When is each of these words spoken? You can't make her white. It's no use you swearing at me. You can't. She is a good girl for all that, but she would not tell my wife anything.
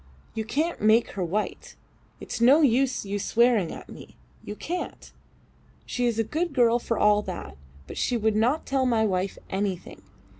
You 0.33 0.45
can't 0.45 0.81
make 0.81 1.11
her 1.11 1.23
white. 1.23 1.75
It's 2.19 2.41
no 2.41 2.61
use 2.63 3.05
you 3.05 3.19
swearing 3.19 3.71
at 3.71 3.87
me. 3.87 4.15
You 4.43 4.55
can't. 4.55 5.11
She 5.85 6.07
is 6.07 6.17
a 6.17 6.23
good 6.23 6.53
girl 6.53 6.79
for 6.79 6.97
all 6.97 7.21
that, 7.21 7.55
but 7.85 7.99
she 7.99 8.17
would 8.17 8.35
not 8.35 8.65
tell 8.65 8.87
my 8.87 9.05
wife 9.05 9.37
anything. 9.51 10.01